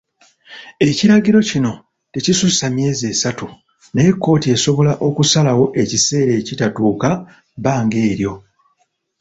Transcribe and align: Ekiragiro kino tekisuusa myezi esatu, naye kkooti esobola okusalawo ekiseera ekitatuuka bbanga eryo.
Ekiragiro 0.87 1.39
kino 1.49 1.71
tekisuusa 2.13 2.65
myezi 2.75 3.03
esatu, 3.13 3.45
naye 3.93 4.11
kkooti 4.15 4.47
esobola 4.55 4.93
okusalawo 5.07 5.65
ekiseera 5.81 6.31
ekitatuuka 6.41 7.09
bbanga 7.59 7.97
eryo. 8.11 8.33